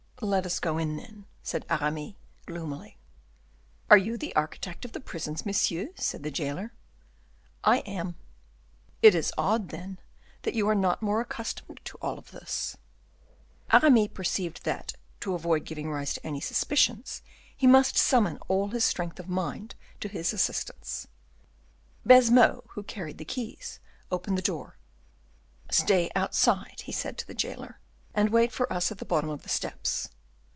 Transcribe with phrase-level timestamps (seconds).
[0.23, 2.13] "Let us go in, then," said Aramis,
[2.45, 2.99] gloomily.
[3.89, 6.73] "Are you the architect of the prisons, monsieur?" said the jailer.
[7.63, 8.17] "I am."
[9.01, 9.97] "It is odd, then,
[10.43, 12.77] that you are not more accustomed to all this."
[13.73, 17.23] Aramis perceived that, to avoid giving rise to any suspicions,
[17.57, 21.07] he must summon all his strength of mind to his assistance.
[22.05, 23.79] Baisemeaux, who carried the keys,
[24.11, 24.77] opened the door.
[25.71, 27.79] "Stay outside," he said to the jailer,
[28.13, 30.09] "and wait for us at the bottom of the steps."